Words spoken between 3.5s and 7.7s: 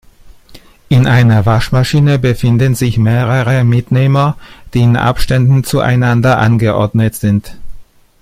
Mitnehmer, die in Abständen zueinander angeordnet sind.